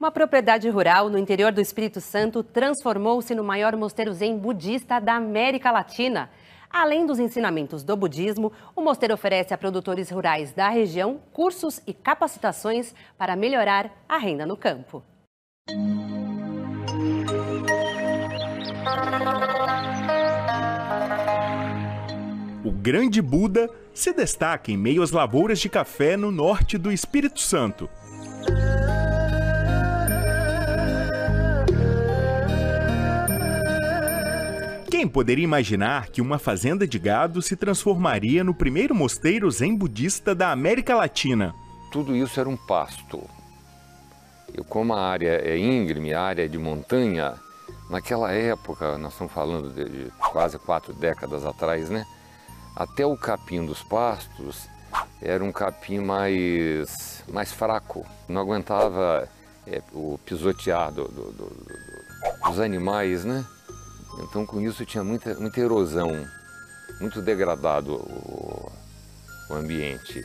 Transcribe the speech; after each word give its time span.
Uma 0.00 0.10
propriedade 0.10 0.66
rural 0.70 1.10
no 1.10 1.18
interior 1.18 1.52
do 1.52 1.60
Espírito 1.60 2.00
Santo 2.00 2.42
transformou-se 2.42 3.34
no 3.34 3.44
maior 3.44 3.76
mosteiro 3.76 4.14
zen 4.14 4.38
budista 4.38 4.98
da 4.98 5.16
América 5.16 5.70
Latina. 5.70 6.30
Além 6.70 7.04
dos 7.04 7.18
ensinamentos 7.18 7.82
do 7.82 7.94
budismo, 7.94 8.50
o 8.74 8.80
mosteiro 8.80 9.12
oferece 9.12 9.52
a 9.52 9.58
produtores 9.58 10.08
rurais 10.08 10.54
da 10.54 10.70
região 10.70 11.20
cursos 11.34 11.82
e 11.86 11.92
capacitações 11.92 12.94
para 13.18 13.36
melhorar 13.36 13.90
a 14.08 14.16
renda 14.16 14.46
no 14.46 14.56
campo. 14.56 15.02
O 22.64 22.72
Grande 22.72 23.20
Buda 23.20 23.68
se 23.92 24.14
destaca 24.14 24.72
em 24.72 24.78
meio 24.78 25.02
às 25.02 25.10
lavouras 25.10 25.60
de 25.60 25.68
café 25.68 26.16
no 26.16 26.30
norte 26.30 26.78
do 26.78 26.90
Espírito 26.90 27.38
Santo. 27.38 27.86
Quem 35.00 35.08
poderia 35.08 35.44
imaginar 35.44 36.10
que 36.10 36.20
uma 36.20 36.38
fazenda 36.38 36.86
de 36.86 36.98
gado 36.98 37.40
se 37.40 37.56
transformaria 37.56 38.44
no 38.44 38.52
primeiro 38.52 38.94
mosteiro 38.94 39.50
zen 39.50 39.74
budista 39.74 40.34
da 40.34 40.52
América 40.52 40.94
Latina? 40.94 41.54
Tudo 41.90 42.14
isso 42.14 42.38
era 42.38 42.46
um 42.46 42.56
pasto. 42.58 43.18
Eu, 44.52 44.62
como 44.62 44.92
a 44.92 45.00
área 45.00 45.40
é 45.42 45.56
íngreme, 45.56 46.12
a 46.12 46.20
área 46.20 46.44
é 46.44 46.48
de 46.48 46.58
montanha, 46.58 47.32
naquela 47.88 48.30
época, 48.30 48.98
nós 48.98 49.12
estamos 49.12 49.32
falando 49.32 49.72
de 49.72 50.12
quase 50.18 50.58
quatro 50.58 50.92
décadas 50.92 51.46
atrás, 51.46 51.88
né? 51.88 52.04
Até 52.76 53.06
o 53.06 53.16
capim 53.16 53.64
dos 53.64 53.82
pastos 53.82 54.68
era 55.22 55.42
um 55.42 55.50
capim 55.50 55.98
mais, 56.00 57.24
mais 57.26 57.50
fraco, 57.50 58.04
não 58.28 58.42
aguentava 58.42 59.26
é, 59.66 59.80
o 59.94 60.20
pisotear 60.26 60.92
do, 60.92 61.08
do, 61.08 61.32
do, 61.32 62.50
dos 62.50 62.60
animais, 62.60 63.24
né? 63.24 63.46
Então, 64.22 64.44
com 64.44 64.60
isso, 64.60 64.84
tinha 64.84 65.02
muita, 65.02 65.34
muita 65.34 65.60
erosão, 65.60 66.26
muito 67.00 67.22
degradado 67.22 67.94
o, 67.94 68.70
o 69.48 69.54
ambiente. 69.54 70.24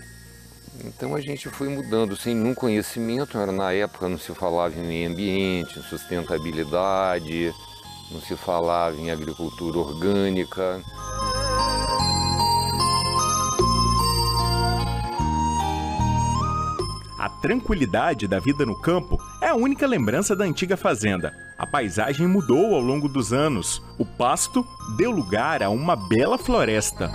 Então, 0.83 1.15
a 1.15 1.21
gente 1.21 1.49
foi 1.49 1.69
mudando 1.69 2.15
sem 2.15 2.35
nenhum 2.35 2.53
conhecimento. 2.53 3.37
Era, 3.37 3.52
na 3.52 3.71
época 3.71 4.09
não 4.09 4.17
se 4.17 4.33
falava 4.33 4.77
em 4.77 4.85
meio 4.85 5.09
ambiente, 5.09 5.79
em 5.79 5.83
sustentabilidade, 5.83 7.53
não 8.11 8.21
se 8.21 8.35
falava 8.35 8.95
em 8.97 9.09
agricultura 9.09 9.77
orgânica. 9.77 10.81
A 17.17 17.30
tranquilidade 17.41 18.27
da 18.27 18.39
vida 18.39 18.65
no 18.65 18.80
campo 18.80 19.17
é 19.45 19.49
a 19.49 19.55
única 19.55 19.85
lembrança 19.85 20.35
da 20.35 20.43
antiga 20.43 20.75
fazenda. 20.75 21.31
A 21.55 21.67
paisagem 21.67 22.25
mudou 22.25 22.73
ao 22.73 22.81
longo 22.81 23.07
dos 23.07 23.31
anos. 23.31 23.79
O 23.99 24.03
pasto 24.03 24.65
deu 24.97 25.11
lugar 25.11 25.61
a 25.61 25.69
uma 25.69 25.95
bela 25.95 26.35
floresta. 26.35 27.11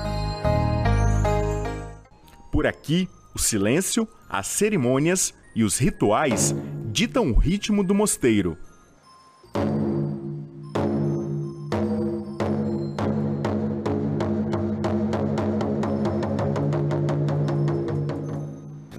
Por 2.53 2.69
aqui, 2.69 3.09
o 3.35 3.39
silêncio, 3.41 4.07
as 4.29 4.47
cerimônias 4.47 5.35
e 5.57 5.65
os 5.65 5.77
rituais 5.77 6.55
ditam 6.93 7.33
o 7.33 7.37
ritmo 7.37 7.83
do 7.83 7.97
mosteiro. 7.97 8.57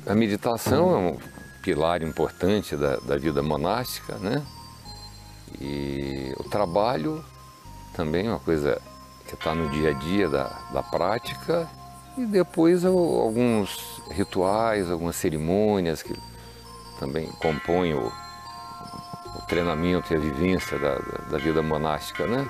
A 0.06 0.14
meditação 0.14 0.92
é 0.94 0.98
um 0.98 1.41
pilar 1.62 2.02
importante 2.02 2.76
da, 2.76 2.98
da 2.98 3.18
vida 3.18 3.42
monástica, 3.42 4.16
né? 4.16 4.44
E 5.60 6.34
o 6.38 6.44
trabalho 6.44 7.24
também 7.94 8.28
é 8.28 8.30
uma 8.30 8.40
coisa 8.40 8.82
que 9.28 9.36
está 9.36 9.54
no 9.54 9.70
dia 9.70 9.92
a 9.92 9.94
dia 9.94 10.30
da, 10.30 10.48
da 10.74 10.84
prática. 10.84 11.70
E 12.18 12.26
depois 12.26 12.84
alguns 12.84 14.02
rituais, 14.12 14.92
algumas 14.92 15.16
cerimônias 15.16 16.02
que 16.04 16.14
também 17.00 17.28
compõem 17.42 17.94
o, 17.94 18.08
o 18.08 19.42
treinamento 19.48 20.14
e 20.14 20.18
a 20.18 20.20
vivência 20.20 20.78
da, 20.78 20.96
da, 20.96 21.18
da 21.32 21.38
vida 21.38 21.62
monástica, 21.62 22.28
né? 22.28 22.48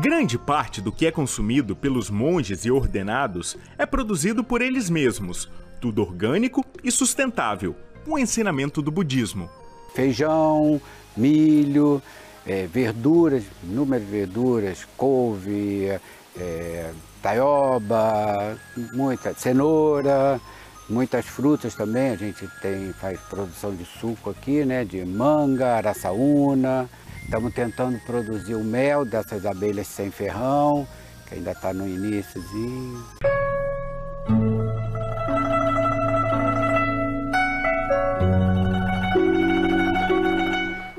Grande 0.00 0.38
parte 0.38 0.80
do 0.80 0.90
que 0.90 1.04
é 1.04 1.10
consumido 1.10 1.76
pelos 1.76 2.08
monges 2.08 2.64
e 2.64 2.70
ordenados 2.70 3.58
é 3.76 3.84
produzido 3.84 4.42
por 4.42 4.62
eles 4.62 4.88
mesmos, 4.88 5.46
tudo 5.78 6.00
orgânico 6.00 6.64
e 6.82 6.90
sustentável, 6.90 7.76
o 8.06 8.18
ensinamento 8.18 8.80
do 8.80 8.90
budismo. 8.90 9.50
Feijão, 9.94 10.80
milho, 11.14 12.00
é, 12.46 12.66
verduras, 12.66 13.44
inúmeras 13.62 14.08
verduras, 14.08 14.86
couve, 14.96 15.88
é, 16.34 16.92
taioba, 17.22 18.56
muita 18.94 19.34
cenoura, 19.34 20.40
muitas 20.88 21.26
frutas 21.26 21.74
também. 21.74 22.08
A 22.08 22.16
gente 22.16 22.48
tem, 22.62 22.90
faz 22.94 23.20
produção 23.28 23.76
de 23.76 23.84
suco 23.84 24.30
aqui, 24.30 24.64
né, 24.64 24.82
de 24.82 25.04
manga, 25.04 25.76
araçaúna, 25.76 26.88
Estamos 27.30 27.54
tentando 27.54 27.96
produzir 28.00 28.56
o 28.56 28.64
mel 28.64 29.04
dessas 29.04 29.46
abelhas 29.46 29.86
sem 29.86 30.10
ferrão, 30.10 30.84
que 31.28 31.36
ainda 31.36 31.52
está 31.52 31.72
no 31.72 31.86
iníciozinho. 31.86 33.04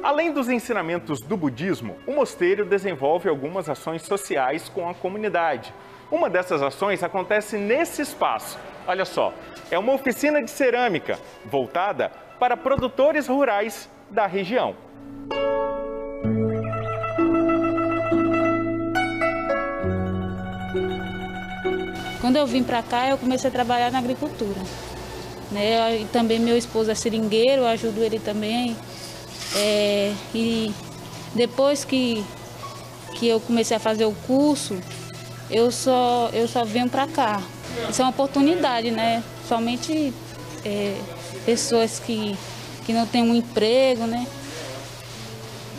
Além 0.02 0.32
dos 0.32 0.48
ensinamentos 0.48 1.20
do 1.20 1.36
budismo, 1.36 1.98
o 2.08 2.14
mosteiro 2.14 2.64
desenvolve 2.64 3.28
algumas 3.28 3.68
ações 3.68 4.02
sociais 4.04 4.70
com 4.70 4.88
a 4.88 4.94
comunidade. 4.94 5.74
Uma 6.10 6.30
dessas 6.30 6.62
ações 6.62 7.04
acontece 7.04 7.58
nesse 7.58 8.02
espaço. 8.02 8.58
Olha 8.88 9.04
só, 9.04 9.34
é 9.70 9.78
uma 9.78 9.92
oficina 9.92 10.42
de 10.42 10.50
cerâmica 10.50 11.20
voltada 11.44 12.10
para 12.40 12.56
produtores 12.56 13.28
rurais 13.28 13.90
da 14.10 14.26
região. 14.28 14.91
Quando 22.22 22.36
eu 22.36 22.46
vim 22.46 22.64
para 22.64 22.84
cá, 22.84 23.10
eu 23.10 23.18
comecei 23.18 23.50
a 23.50 23.52
trabalhar 23.52 23.92
na 23.92 23.98
agricultura. 23.98 24.62
Né? 25.52 26.02
E 26.02 26.06
também 26.06 26.40
meu 26.40 26.56
esposo 26.56 26.92
é 26.92 26.96
seringueiro, 26.96 27.64
eu 27.64 27.68
ajudo 27.68 28.02
ele 28.04 28.20
também. 28.20 28.78
É, 29.56 30.14
e 30.34 30.72
depois 31.34 31.84
que, 31.84 32.24
que 33.16 33.28
eu 33.28 33.40
comecei 33.42 33.76
a 33.76 33.80
fazer 33.80 34.06
o 34.06 34.14
curso, 34.28 34.78
eu 35.50 35.72
só, 35.72 36.30
eu 36.32 36.48
só 36.48 36.64
venho 36.64 36.88
para 36.88 37.08
cá. 37.08 37.42
Isso 37.90 38.02
é 38.02 38.06
uma 38.06 38.12
oportunidade, 38.12 38.92
né? 38.92 39.24
Somente 39.48 40.14
é, 40.64 40.96
pessoas 41.46 42.00
que, 42.00 42.38
que 42.86 42.94
não 42.94 43.06
têm 43.08 43.24
um 43.24 43.36
emprego, 43.36 44.06
né? 44.06 44.28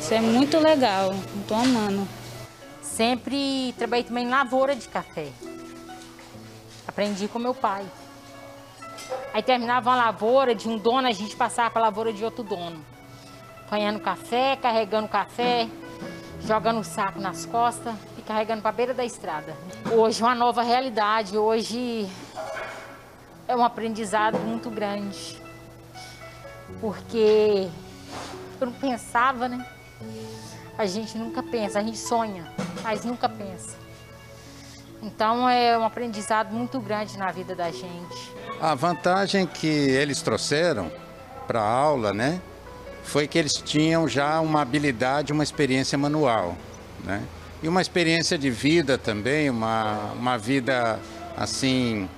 Isso 0.00 0.12
é 0.12 0.20
muito 0.20 0.58
legal, 0.58 1.14
estou 1.40 1.56
amando. 1.56 2.06
Sempre 2.82 3.72
trabalhei 3.78 4.04
também 4.04 4.26
em 4.26 4.28
lavoura 4.28 4.74
de 4.74 4.88
café. 4.88 5.28
Aprendi 6.86 7.28
com 7.28 7.38
meu 7.38 7.54
pai. 7.54 7.84
Aí 9.32 9.42
terminava 9.42 9.90
uma 9.90 9.96
lavoura 9.96 10.54
de 10.54 10.68
um 10.68 10.76
dono, 10.76 11.08
a 11.08 11.12
gente 11.12 11.34
passava 11.36 11.70
para 11.70 11.82
a 11.82 11.84
lavoura 11.86 12.12
de 12.12 12.24
outro 12.24 12.42
dono. 12.42 12.84
Apanhando 13.66 14.00
café, 14.00 14.56
carregando 14.56 15.08
café, 15.08 15.68
jogando 16.44 16.80
o 16.80 16.84
saco 16.84 17.18
nas 17.18 17.46
costas 17.46 17.94
e 18.18 18.22
carregando 18.22 18.60
para 18.60 18.70
a 18.70 18.74
beira 18.74 18.94
da 18.94 19.04
estrada. 19.04 19.56
Hoje 19.90 20.22
é 20.22 20.26
uma 20.26 20.34
nova 20.34 20.62
realidade, 20.62 21.38
hoje 21.38 22.06
é 23.48 23.56
um 23.56 23.64
aprendizado 23.64 24.38
muito 24.38 24.68
grande. 24.68 25.40
Porque 26.80 27.68
eu 28.60 28.66
não 28.66 28.72
pensava, 28.72 29.48
né? 29.48 29.66
A 30.76 30.84
gente 30.84 31.16
nunca 31.16 31.42
pensa, 31.42 31.78
a 31.78 31.82
gente 31.82 31.98
sonha, 31.98 32.50
mas 32.82 33.04
nunca 33.04 33.28
pensa. 33.28 33.76
Então 35.02 35.48
é 35.48 35.76
um 35.76 35.84
aprendizado 35.84 36.54
muito 36.54 36.80
grande 36.80 37.18
na 37.18 37.32
vida 37.32 37.54
da 37.56 37.70
gente. 37.70 38.32
A 38.60 38.74
vantagem 38.74 39.46
que 39.46 39.66
eles 39.66 40.22
trouxeram 40.22 40.90
para 41.46 41.60
a 41.60 41.68
aula, 41.68 42.12
né, 42.12 42.40
foi 43.02 43.26
que 43.26 43.36
eles 43.36 43.54
tinham 43.54 44.06
já 44.06 44.40
uma 44.40 44.62
habilidade, 44.62 45.32
uma 45.32 45.42
experiência 45.42 45.98
manual, 45.98 46.56
né? 47.04 47.20
E 47.60 47.68
uma 47.68 47.80
experiência 47.80 48.38
de 48.38 48.50
vida 48.50 48.96
também, 48.96 49.50
uma, 49.50 50.12
uma 50.12 50.38
vida 50.38 50.98
assim 51.36 52.08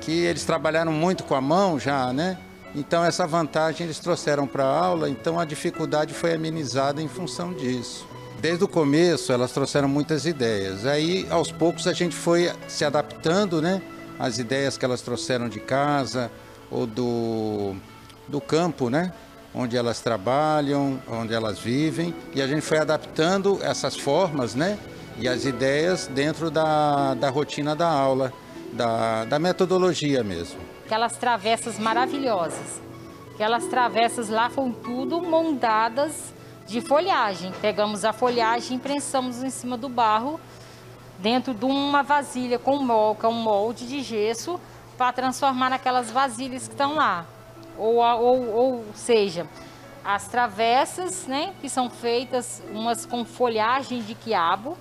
que 0.00 0.12
eles 0.12 0.44
trabalharam 0.44 0.92
muito 0.92 1.24
com 1.24 1.34
a 1.34 1.40
mão 1.40 1.78
já, 1.78 2.12
né? 2.12 2.38
Então 2.74 3.02
essa 3.02 3.26
vantagem 3.26 3.86
eles 3.86 3.98
trouxeram 3.98 4.46
para 4.46 4.64
a 4.64 4.78
aula, 4.78 5.08
então 5.08 5.40
a 5.40 5.44
dificuldade 5.44 6.12
foi 6.12 6.34
amenizada 6.34 7.00
em 7.00 7.08
função 7.08 7.52
disso. 7.54 8.06
Desde 8.40 8.64
o 8.64 8.68
começo 8.68 9.32
elas 9.32 9.52
trouxeram 9.52 9.88
muitas 9.88 10.26
ideias. 10.26 10.86
Aí, 10.86 11.26
aos 11.30 11.50
poucos, 11.50 11.86
a 11.86 11.92
gente 11.92 12.14
foi 12.14 12.50
se 12.68 12.84
adaptando, 12.84 13.60
né? 13.60 13.82
As 14.18 14.38
ideias 14.38 14.78
que 14.78 14.84
elas 14.84 15.00
trouxeram 15.02 15.48
de 15.48 15.60
casa 15.60 16.30
ou 16.70 16.86
do, 16.86 17.76
do 18.28 18.40
campo, 18.40 18.88
né? 18.88 19.12
Onde 19.54 19.76
elas 19.76 20.00
trabalham, 20.00 21.00
onde 21.08 21.32
elas 21.32 21.58
vivem. 21.58 22.14
E 22.34 22.42
a 22.42 22.46
gente 22.46 22.62
foi 22.62 22.78
adaptando 22.78 23.58
essas 23.62 23.96
formas, 23.96 24.54
né? 24.54 24.78
E 25.18 25.28
as 25.28 25.44
ideias 25.44 26.06
dentro 26.06 26.50
da, 26.50 27.14
da 27.14 27.30
rotina 27.30 27.74
da 27.74 27.88
aula, 27.88 28.32
da, 28.72 29.24
da 29.24 29.38
metodologia 29.38 30.22
mesmo. 30.22 30.58
Aquelas 30.84 31.16
travessas 31.16 31.78
maravilhosas. 31.78 32.80
Aquelas 33.34 33.66
travessas 33.66 34.28
lá 34.28 34.48
foram 34.50 34.72
tudo 34.72 35.20
montadas 35.22 36.35
de 36.66 36.80
folhagem. 36.80 37.52
Pegamos 37.60 38.04
a 38.04 38.12
folhagem 38.12 38.72
e 38.72 38.74
imprensamos 38.76 39.42
em 39.42 39.50
cima 39.50 39.76
do 39.76 39.88
barro, 39.88 40.40
dentro 41.18 41.54
de 41.54 41.64
uma 41.64 42.02
vasilha 42.02 42.58
com 42.58 42.76
molca, 42.78 43.28
um 43.28 43.32
molde 43.32 43.86
de 43.86 44.02
gesso, 44.02 44.60
para 44.98 45.12
transformar 45.12 45.70
naquelas 45.70 46.10
vasilhas 46.10 46.66
que 46.66 46.74
estão 46.74 46.94
lá. 46.94 47.24
Ou, 47.78 47.96
ou, 47.96 48.54
ou 48.54 48.84
seja, 48.94 49.46
as 50.04 50.28
travessas, 50.28 51.26
né, 51.26 51.54
que 51.60 51.68
são 51.68 51.90
feitas 51.90 52.62
umas 52.72 53.04
com 53.04 53.24
folhagem 53.24 54.02
de 54.02 54.14
quiabo, 54.14 54.76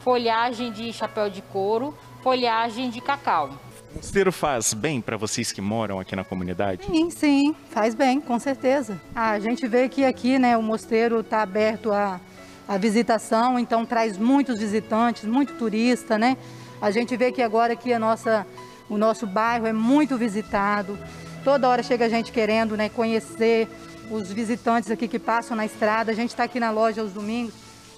folhagem 0.00 0.72
de 0.72 0.92
chapéu 0.92 1.30
de 1.30 1.42
couro, 1.42 1.96
folhagem 2.22 2.90
de 2.90 3.00
cacau. 3.00 3.50
O 3.92 3.96
mosteiro 3.96 4.32
faz 4.32 4.72
bem 4.72 5.00
para 5.00 5.18
vocês 5.18 5.52
que 5.52 5.60
moram 5.60 6.00
aqui 6.00 6.16
na 6.16 6.24
comunidade? 6.24 6.86
Sim, 6.86 7.10
sim, 7.10 7.54
faz 7.70 7.94
bem, 7.94 8.20
com 8.20 8.38
certeza. 8.38 8.98
a 9.14 9.38
gente 9.38 9.68
vê 9.68 9.88
que 9.88 10.04
aqui 10.04 10.38
né, 10.38 10.56
o 10.56 10.62
mosteiro 10.62 11.20
está 11.20 11.42
aberto 11.42 11.92
à, 11.92 12.18
à 12.66 12.78
visitação, 12.78 13.58
então 13.58 13.84
traz 13.84 14.16
muitos 14.16 14.58
visitantes, 14.58 15.24
muito 15.24 15.54
turista, 15.54 16.16
né? 16.16 16.38
A 16.80 16.90
gente 16.90 17.16
vê 17.16 17.30
que 17.30 17.42
agora 17.42 17.74
aqui 17.74 17.92
a 17.92 17.98
nossa, 17.98 18.46
o 18.88 18.96
nosso 18.96 19.26
bairro 19.26 19.66
é 19.66 19.72
muito 19.72 20.16
visitado. 20.16 20.98
Toda 21.44 21.68
hora 21.68 21.82
chega 21.82 22.08
gente 22.08 22.32
querendo 22.32 22.76
né, 22.76 22.88
conhecer 22.88 23.68
os 24.10 24.32
visitantes 24.32 24.90
aqui 24.90 25.06
que 25.06 25.18
passam 25.18 25.56
na 25.56 25.66
estrada. 25.66 26.10
A 26.10 26.14
gente 26.14 26.30
está 26.30 26.44
aqui 26.44 26.58
na 26.58 26.70
loja 26.70 27.02
aos 27.02 27.12
domingos, 27.12 27.54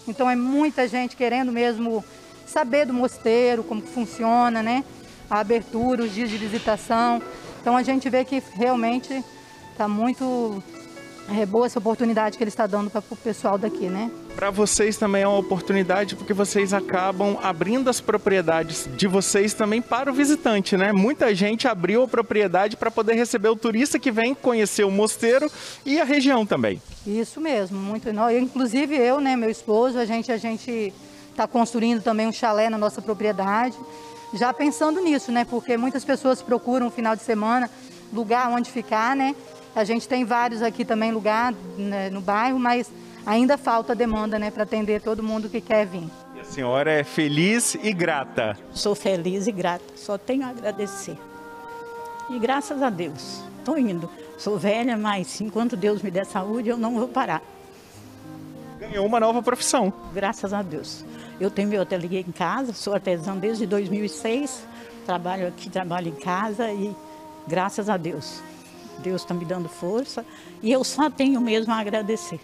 então 0.09 0.29
é 0.29 0.35
muita 0.35 0.89
gente 0.89 1.15
querendo 1.15 1.53
mesmo 1.53 2.05
saber 2.45 2.85
do 2.85 2.93
mosteiro, 2.93 3.63
como 3.63 3.81
funciona, 3.81 4.61
né? 4.61 4.85
A 5.31 5.41
abertura, 5.41 6.05
os 6.05 6.15
dias 6.15 6.31
de 6.31 6.37
visitação. 6.37 7.21
Então 7.61 7.77
a 7.77 7.83
gente 7.83 8.09
vê 8.11 8.25
que 8.25 8.43
realmente 8.55 9.25
está 9.73 9.89
muito 9.89 10.63
é, 11.29 11.47
boa 11.47 11.67
essa 11.67 11.79
oportunidade 11.79 12.37
que 12.37 12.45
ele 12.45 12.51
está 12.51 12.67
dando 12.67 12.91
para 12.91 13.03
o 13.09 13.17
pessoal 13.17 13.57
daqui, 13.57 13.89
né? 13.89 14.11
Para 14.37 14.51
vocês 14.51 14.97
também 14.97 15.23
é 15.23 15.29
uma 15.29 15.39
oportunidade 15.39 16.17
porque 16.17 16.35
vocês 16.35 16.75
acabam 16.75 17.39
abrindo 17.43 17.89
as 17.89 18.01
propriedades 18.01 18.89
de 18.97 19.07
vocês 19.07 19.55
também 19.55 19.81
para 19.81 20.11
o 20.11 20.15
visitante, 20.15 20.77
né? 20.77 20.93
Muita 20.93 21.35
gente 21.35 21.67
abriu 21.67 22.03
a 22.03 22.09
propriedade 22.09 22.77
para 22.77 22.91
poder 22.91 23.15
receber 23.15 23.49
o 23.49 23.57
turista 23.57 23.99
que 23.99 24.11
vem 24.11 24.35
conhecer 24.35 24.85
o 24.85 24.91
mosteiro 24.91 25.51
e 25.87 26.01
a 26.01 26.05
região 26.05 26.45
também. 26.45 26.83
Isso 27.07 27.41
mesmo, 27.41 27.79
muito. 27.79 28.09
Inclusive 28.39 28.95
eu, 28.95 29.21
né, 29.21 29.37
meu 29.37 29.51
esposo, 29.51 29.99
a 29.99 30.05
gente 30.05 30.31
a 30.31 30.37
gente 30.37 30.93
está 31.31 31.47
construindo 31.47 32.03
também 32.03 32.27
um 32.27 32.33
chalé 32.33 32.69
na 32.69 32.79
nossa 32.79 33.01
propriedade 33.01 33.77
já 34.35 34.53
pensando 34.53 35.01
nisso, 35.01 35.33
né? 35.33 35.45
Porque 35.45 35.77
muitas 35.77 36.05
pessoas 36.05 36.43
procuram 36.43 36.89
um 36.89 36.91
final 36.91 37.17
de 37.17 37.23
semana 37.23 37.71
lugar 38.13 38.49
onde 38.51 38.71
ficar, 38.71 39.17
né? 39.17 39.35
A 39.75 39.83
gente 39.83 40.07
tem 40.07 40.25
vários 40.25 40.63
aqui 40.63 40.85
também 40.85 41.11
lugar 41.11 41.53
né, 41.77 42.09
no 42.11 42.21
bairro, 42.21 42.59
mas 42.59 42.91
ainda 43.27 43.59
falta 43.59 43.95
demanda, 43.95 44.39
né, 44.39 44.51
para 44.51 44.63
atender 44.63 45.03
todo 45.03 45.23
mundo 45.23 45.49
que 45.49 45.61
quer 45.61 45.85
vir. 45.85 46.09
E 46.37 46.41
a 46.41 46.45
senhora 46.45 46.93
é 46.93 47.03
feliz 47.03 47.75
e 47.83 47.93
grata? 47.93 48.57
Sou 48.73 48.95
feliz 48.95 49.49
e 49.49 49.53
grata, 49.53 49.85
só 49.97 50.17
tenho 50.17 50.45
a 50.45 50.51
agradecer. 50.51 51.17
E 52.31 52.39
graças 52.39 52.83
a 52.83 52.91
Deus, 52.91 53.43
estou 53.59 53.77
indo. 53.77 54.09
Sou 54.39 54.59
velha, 54.59 54.97
mas 54.97 55.41
enquanto 55.41 55.77
Deus 55.77 56.03
me 56.03 56.11
der 56.11 56.27
saúde, 56.27 56.69
eu 56.69 56.77
não 56.77 56.95
vou 56.95 57.09
parar. 57.09 57.43
Ganhou 58.79 59.07
uma 59.07 59.19
nova 59.19 59.43
profissão. 59.43 59.93
Graças 60.13 60.53
a 60.53 60.63
Deus. 60.63 61.05
Eu 61.41 61.51
tenho 61.51 61.69
meu 61.69 61.83
ateliê 61.83 62.21
em 62.21 62.33
casa, 62.33 62.73
sou 62.73 62.95
artesã 62.95 63.37
desde 63.37 63.67
2006, 63.67 64.67
trabalho 65.05 65.49
aqui, 65.49 65.69
trabalho 65.69 66.09
em 66.09 66.15
casa 66.15 66.71
e 66.71 66.95
graças 67.47 67.89
a 67.89 67.97
Deus. 67.97 68.41
Deus 68.99 69.23
está 69.23 69.35
me 69.35 69.45
dando 69.45 69.69
força 69.69 70.25
e 70.63 70.71
eu 70.71 70.85
só 70.85 71.11
tenho 71.11 71.41
mesmo 71.41 71.73
a 71.73 71.79
agradecer. 71.79 72.41